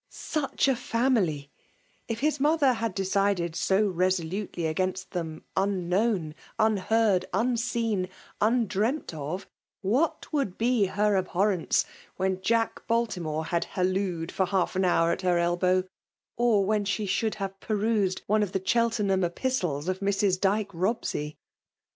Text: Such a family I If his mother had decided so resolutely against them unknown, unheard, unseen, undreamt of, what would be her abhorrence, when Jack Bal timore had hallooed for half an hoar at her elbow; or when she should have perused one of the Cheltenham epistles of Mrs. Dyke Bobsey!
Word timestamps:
Such 0.09 0.67
a 0.67 0.75
family 0.75 1.51
I 2.09 2.13
If 2.13 2.19
his 2.21 2.39
mother 2.39 2.73
had 2.73 2.95
decided 2.95 3.55
so 3.55 3.85
resolutely 3.87 4.65
against 4.65 5.11
them 5.11 5.43
unknown, 5.55 6.33
unheard, 6.57 7.25
unseen, 7.33 8.09
undreamt 8.41 9.13
of, 9.13 9.47
what 9.81 10.25
would 10.33 10.57
be 10.57 10.85
her 10.85 11.15
abhorrence, 11.15 11.85
when 12.17 12.41
Jack 12.41 12.87
Bal 12.87 13.05
timore 13.05 13.45
had 13.49 13.65
hallooed 13.75 14.31
for 14.31 14.47
half 14.47 14.75
an 14.75 14.85
hoar 14.85 15.11
at 15.11 15.21
her 15.21 15.37
elbow; 15.37 15.83
or 16.35 16.65
when 16.65 16.83
she 16.83 17.05
should 17.05 17.35
have 17.35 17.59
perused 17.59 18.23
one 18.25 18.41
of 18.41 18.53
the 18.53 18.63
Cheltenham 18.65 19.23
epistles 19.23 19.87
of 19.87 19.99
Mrs. 19.99 20.41
Dyke 20.41 20.71
Bobsey! 20.73 21.35